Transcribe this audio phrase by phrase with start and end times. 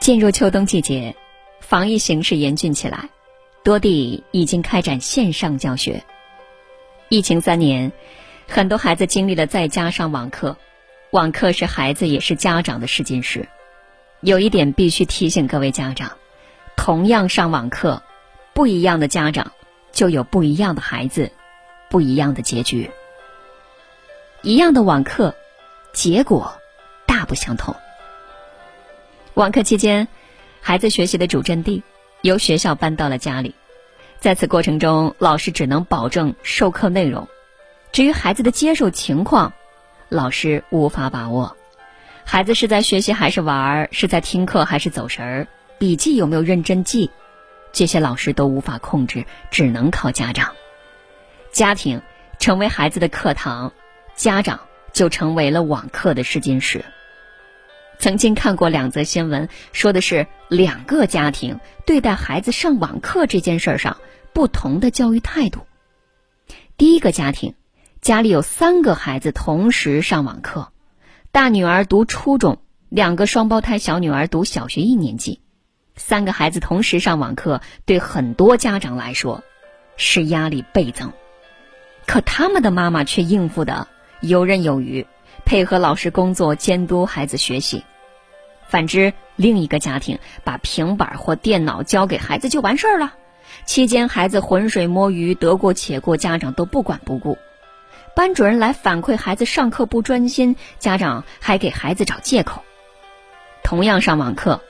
[0.00, 1.14] 进入秋冬季节，
[1.60, 3.10] 防疫形势严峻起来，
[3.62, 6.02] 多地已经开展线上教学。
[7.10, 7.92] 疫情三年，
[8.48, 10.56] 很多孩子经历了在家上网课，
[11.10, 13.46] 网课是孩子也是家长的试金石。
[14.22, 16.16] 有一点必须提醒各位家长：
[16.78, 18.02] 同样上网课，
[18.54, 19.52] 不一样的家长
[19.92, 21.30] 就有不一样的孩子，
[21.90, 22.90] 不一样的结局。
[24.40, 25.34] 一样的网课，
[25.92, 26.58] 结果
[27.06, 27.76] 大不相同。
[29.34, 30.08] 网课期间，
[30.60, 31.84] 孩子学习的主阵地
[32.20, 33.54] 由学校搬到了家里，
[34.18, 37.28] 在此过程中，老师只能保证授课内容，
[37.92, 39.52] 至于孩子的接受情况，
[40.08, 41.56] 老师无法把握。
[42.24, 47.08] 孩子是在学习还是玩儿，是在听课还是走神儿，笔记有没有认真记，
[47.72, 50.52] 这些老师都无法控制，只能靠家长。
[51.52, 52.02] 家庭
[52.40, 53.72] 成为孩子的课堂，
[54.16, 54.58] 家长
[54.92, 56.84] 就成为了网课的试金石。
[58.00, 63.98] 曾经看过两则新闻，说的是两个家庭对待孩子上网课这件事儿上
[64.32, 65.60] 不同的教育态度。
[66.78, 67.54] 第一个家庭，
[68.00, 70.72] 家里有三个孩子同时上网课，
[71.30, 75.42] 大女儿读初中，两个双胞胎小女儿读小学一年级，
[75.94, 79.44] 三个孩子同时上网课，对很多家长来说
[79.98, 81.12] 是压力倍增，
[82.06, 83.86] 可他们的妈妈却应付的
[84.22, 85.06] 游刃有余。
[85.44, 87.84] 配合老师工作，监督孩子学习。
[88.70, 93.14] 反之，另一个家庭把平板或电脑交给孩子就完事儿了。
[93.66, 97.36] 期间，孩子浑水摸鱼，得过且过，家长都不管不顾。
[98.14, 102.62] 班主任来反馈孩子上课不专心，家长还给孩子找借口。
[103.64, 104.60] 同样上网课，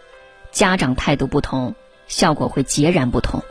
[0.50, 1.74] 家长态度不同，
[2.08, 3.42] 效果会截然不同。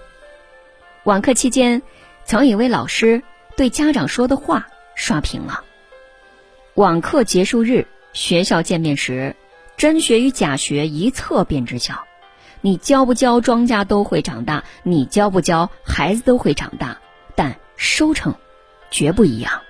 [1.03, 1.83] 网课期间，
[2.25, 3.21] 曾有位老师
[3.55, 5.63] 对家长说的话刷屏了。
[6.73, 9.35] 网课结束日，学校见面时，
[9.79, 12.03] 真学与假学一测便知晓。
[12.59, 16.97] 你教不教，庄稼都会长大；你教不教，孩子都会长大。
[17.33, 18.35] 但收成
[18.91, 19.61] 绝不一样。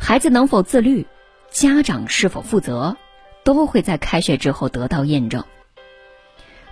[0.00, 1.06] 孩子能否自律，
[1.48, 2.96] 家长是否负责，
[3.44, 5.44] 都会在开学之后得到验证。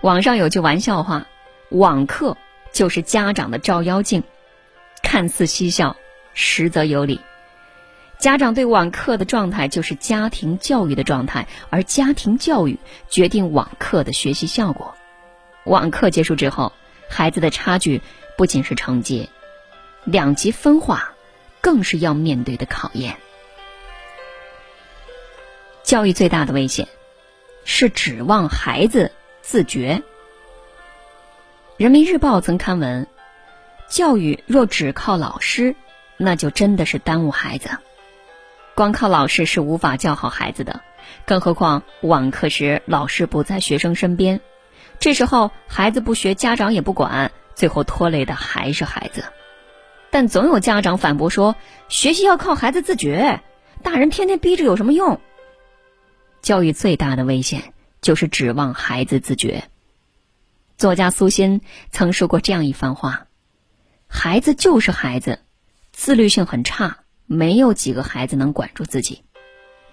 [0.01, 1.25] 网上有句玩笑话
[1.71, 2.35] ：“网课
[2.73, 4.21] 就是家长的照妖镜。”
[5.01, 5.95] 看似嬉笑，
[6.33, 7.21] 实则有理。
[8.21, 12.77] 家长对网课的状态就是家庭教育的状态，而家庭教育
[13.09, 14.93] 决定网课的学习效果。
[15.63, 16.71] 网课结束之后，
[17.09, 17.99] 孩子的差距
[18.37, 19.27] 不仅是成绩，
[20.03, 21.13] 两极分化
[21.61, 23.17] 更是要面对的考验。
[25.81, 26.87] 教育最大的危险
[27.65, 29.11] 是指望孩子
[29.41, 30.03] 自觉。
[31.75, 33.07] 人民日报曾刊文：
[33.89, 35.75] 教育若只靠老师，
[36.17, 37.71] 那就真的是耽误孩子。
[38.81, 40.81] 光靠老师是无法教好孩子的，
[41.27, 44.41] 更何况网课时老师不在学生身边，
[44.97, 49.23] 这时候孩子不学，家长也不管，最后拖累的还是孩子。
[50.09, 51.55] 但总有家长反驳说，
[51.89, 53.43] 学习要靠孩子自觉，
[53.83, 55.21] 大人天天逼着有什么用？
[56.41, 59.65] 教育最大的危险就是指望孩子自觉。
[60.79, 63.27] 作家苏欣曾说过这样一番话：
[64.07, 65.37] 孩子就是孩子，
[65.91, 67.00] 自律性很差。
[67.33, 69.23] 没有几个孩子能管住自己，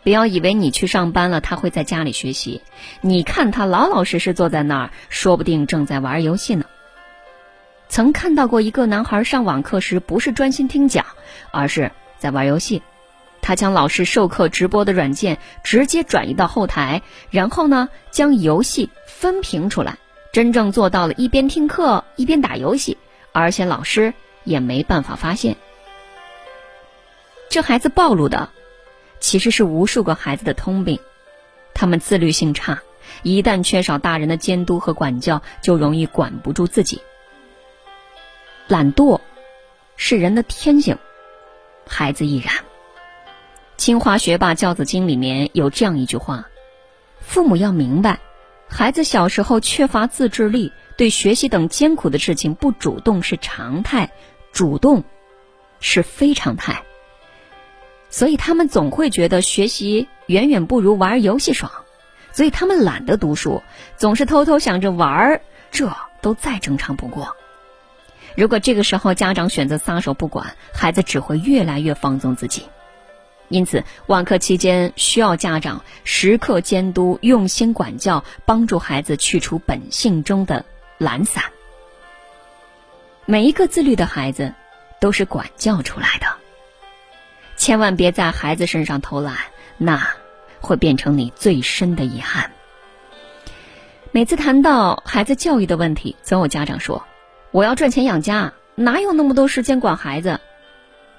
[0.03, 2.62] 不要以为你去上班了，他会在家里学习。
[3.00, 6.65] 你看他老老实实坐在那儿，说不定正在玩游戏呢。
[7.88, 11.06] 曾看到过一个男孩上网课时，不是专心听讲，
[11.53, 12.82] 而是在玩游戏。
[13.41, 19.97] 他将老师授课直播的软件直接转移到后台，然后呢，将游戏分屏出来，
[20.32, 22.98] 真正做到了一边听课一边打游戏，
[23.31, 24.12] 而且老师
[24.43, 25.56] 也没办法发现。
[27.58, 28.50] 这孩子暴露的，
[29.19, 31.00] 其实是无数个孩子的通病，
[31.74, 32.80] 他们自律性差，
[33.24, 37.02] 一旦缺少大人的监督和管教，就容易管不住自己。
[38.68, 39.20] 懒惰
[39.97, 40.97] 是人的天性，
[41.84, 42.54] 孩子亦然。
[43.76, 46.47] 清华学霸教子经里面有这样一句话：
[47.18, 48.21] 父母要明白，
[48.68, 54.12] 孩子小时候缺乏自制力，对学习等艰苦的事情不主动是常态，
[54.53, 55.03] 主动
[55.80, 56.84] 是非常态。
[58.10, 61.71] 所以他们总会觉得学习远远不如玩游戏爽，
[62.33, 63.63] 所以他们懒得读书，
[63.97, 65.41] 总是偷偷想着玩儿，
[65.71, 67.37] 这都再正常不过。
[68.37, 72.63] 如果这个时候家长选择撒手不管，孩子只会越来越放纵自己。
[73.49, 80.65] 因此，网课期间需要家长时刻监督、用心管教，帮助孩子去除本性中的
[80.99, 81.45] 懒散。
[83.25, 84.55] 每一个自律的孩子，
[85.01, 86.37] 都是管教出来的。
[87.59, 89.37] 千万别在孩子身上偷懒，
[89.77, 90.09] 那
[90.60, 92.53] 会变成你最深的遗憾。
[94.13, 97.05] 每次谈到孩子教育的问题，总有家长说
[97.51, 100.41] ：“我要赚钱养家，哪有那么多时间管孩子？”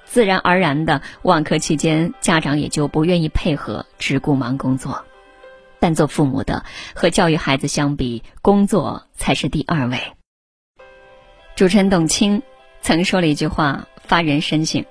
[0.05, 5.05] 自然而然的，网课期间，家长也就不愿意配合，只顾忙工作。
[5.79, 6.65] 但做父母的
[6.95, 9.99] 和教育孩子相比，工作才是第二位。
[11.55, 12.41] 主持人董卿
[12.81, 14.83] 曾说了一句话，发人深省：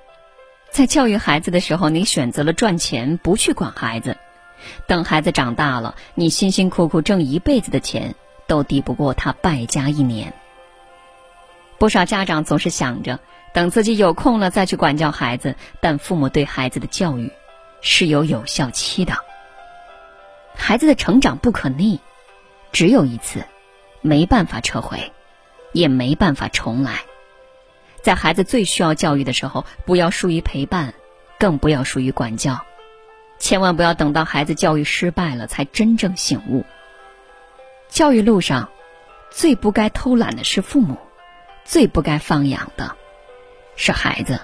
[0.78, 4.12] 在教育孩子的时候，你选择了赚钱，不去管孩子；
[4.86, 8.14] 等孩子长大了，你辛辛苦苦挣一辈子的钱，
[8.46, 10.32] 都抵不过他败家一年。
[11.78, 13.18] 不少家长总是想着。
[13.52, 17.32] 等自己有空了再去管教孩子，但父母对孩子的教育
[17.80, 19.14] 是有有效期的。
[20.54, 21.98] 孩子的成长不可逆，
[22.70, 23.44] 只有一次，
[24.00, 25.10] 没办法撤回，
[25.72, 27.00] 也没办法重来。
[28.08, 30.94] 在孩子最需要教育的时候，不要疏于陪伴，
[31.38, 32.58] 更不要疏于管教。
[33.38, 36.64] 千万不要等到孩子教育失败了才真正醒悟。
[37.90, 38.70] 教育路上，
[39.30, 40.96] 最不该偷懒的是父母，
[41.66, 42.96] 最不该放养的。
[43.76, 44.40] 是孩子。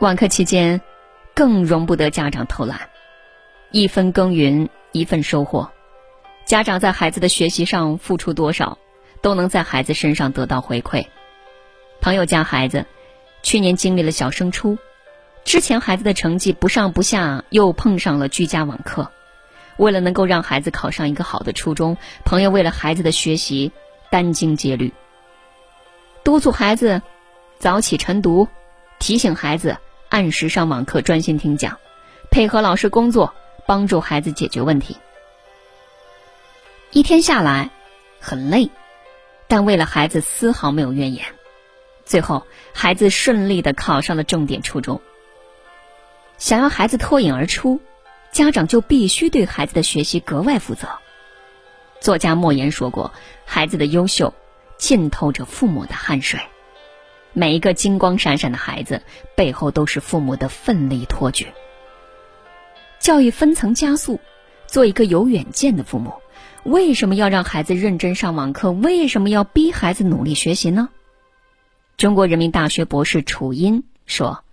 [0.00, 0.80] 网课期间，
[1.34, 2.80] 更容不得家长偷懒。
[3.70, 5.70] 一分耕耘一份收获，
[6.44, 8.76] 家长在孩子的学习上付出多少，
[9.22, 11.06] 都能在孩子身上得到回馈。
[12.04, 12.84] 朋友家孩子，
[13.42, 14.76] 去年经历了小升初，
[15.42, 19.10] 之前孩子的成绩不上不下，又碰上了居家网课。
[19.78, 23.72] 为了能够让孩子考上一个好的初中，朋友为了孩子的学习
[24.10, 24.92] 殚精竭虑，
[26.22, 27.00] 督促孩子。
[27.58, 28.48] 早起晨读，
[28.98, 29.78] 提醒孩子
[30.10, 31.78] 按时上网课、专心听讲，
[32.30, 33.32] 配合老师工作，
[33.66, 34.98] 帮助孩子解决问题。
[36.90, 37.70] 一天下来，
[38.20, 38.68] 很累，
[39.48, 41.24] 但为了孩子丝毫没有怨言。
[42.04, 45.00] 最后，孩子顺利的考上了重点初中。
[46.36, 47.80] 想要孩子脱颖而出，
[48.32, 50.88] 家长就必须对孩子的学习格外负责。
[52.00, 53.12] 作家莫言说过
[53.46, 54.34] ：“孩子的优秀，
[54.76, 56.40] 浸透着父母的汗水。”
[57.32, 59.02] 每一个金光闪闪的孩子
[59.34, 61.48] 背后，都是父母的奋力托举。
[63.00, 64.20] 教育分层加速，
[64.66, 66.12] 做一个有远见的父母，
[66.62, 68.70] 为什么要让孩子认真上网课？
[68.70, 70.90] 为什么要逼孩子努力学习呢？
[71.96, 74.44] 中国人民大学博士楚音说，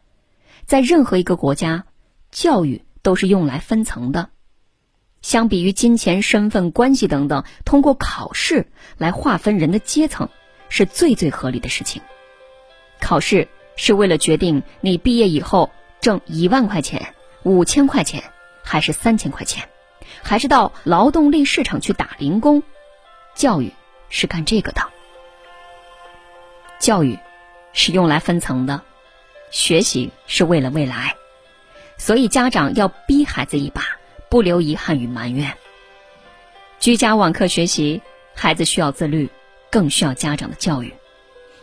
[0.65, 1.85] 在任何一个国家，
[2.29, 4.29] 教育都是用来分层的。
[5.23, 8.67] 相比于金钱、身份、关系等等，通过考试
[8.97, 10.29] 来划分人的阶层，
[10.69, 12.01] 是最最合理的事情。
[12.99, 18.23] 考试是为了决定你毕业以后挣一万块钱、五千块钱，
[18.63, 19.67] 还是三千块钱，
[20.21, 22.61] 还是到劳动力市场去打零工。
[23.33, 23.73] 教育
[24.09, 24.81] 是干这个的，
[26.79, 27.17] 教育
[27.73, 28.81] 是用来分层的，
[29.49, 31.15] 学习是为了未来，
[31.97, 33.83] 所以家长要逼孩子一把，
[34.29, 35.53] 不留遗憾与埋怨。
[36.79, 38.01] 居家网课学习，
[38.33, 39.29] 孩子需要自律，
[39.69, 40.93] 更需要家长的教育。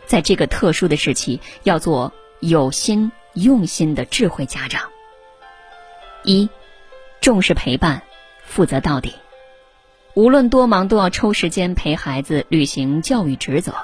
[0.07, 4.89] 在这个特殊的时期，要做有心用心的智慧家长。
[6.23, 6.49] 一，
[7.21, 8.03] 重视陪伴，
[8.45, 9.15] 负责到底。
[10.15, 13.75] 无论多忙，都要抽时间陪孩子，履行教育职责，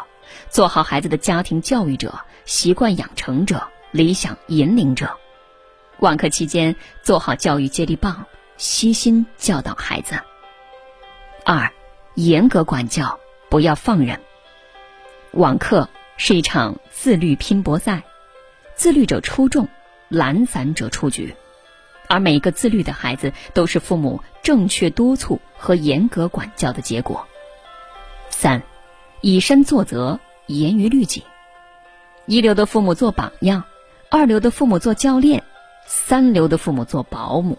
[0.55, 2.15] 做好孩子的家庭教育者、
[2.45, 5.19] 习惯养成者、理想引领者。
[5.99, 8.25] 网课期间，做好教育接力棒，
[8.57, 10.15] 悉心教导孩子。
[11.45, 11.69] 二，
[12.15, 13.19] 严格管教，
[13.49, 14.21] 不要放任。
[15.33, 15.89] 网课。
[16.17, 18.05] 是一场自律拼搏赛，
[18.77, 19.67] 自律者出众，
[20.09, 21.35] 懒散者出局，
[22.07, 27.27] 而每一个自律的孩子都是父母正确督促和严格管教的结果。
[28.31, 28.63] 三，
[29.23, 31.25] 以身作则，严于律己。
[32.27, 33.65] 一流的父母做榜样，
[34.11, 35.45] 二流的父母做教练，
[35.87, 37.59] 三流的父母做保姆。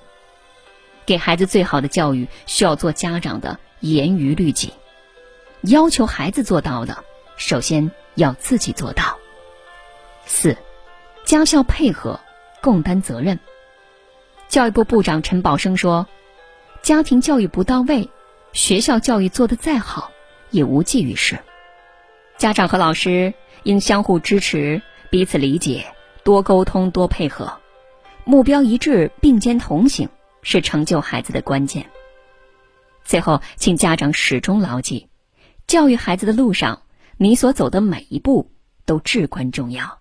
[1.06, 4.74] 给孩子最好的教育，需要做家长的严于律己，
[5.62, 7.04] 要求孩子做到的，
[7.38, 7.92] 首先。
[8.16, 9.18] 要自己做到。
[10.26, 10.56] 四，
[11.26, 12.18] 家校配合，
[12.62, 13.38] 共担责任。
[14.48, 16.08] 教育部部长陈宝生说
[16.82, 18.10] ：“家庭教育不到位，
[18.54, 20.12] 学校教育做得再好，
[20.50, 21.38] 也无济于事。
[22.38, 25.86] 家长和老师应相互支持，彼此理解，
[26.24, 27.60] 多沟通，多配合，
[28.24, 30.10] 目标一致，并肩同行，
[30.42, 31.86] 是成就孩子的关键。”
[33.06, 35.08] 最后，请家长始终牢记，
[35.68, 36.82] 教育孩子的路上。
[37.18, 38.52] 你所走的每一步
[38.86, 40.00] 都至关重要。